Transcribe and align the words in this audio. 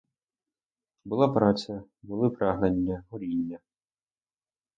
Була 1.05 1.27
праця, 1.33 1.83
були 2.01 2.29
прагнення, 2.29 3.03
горіння. 3.09 3.59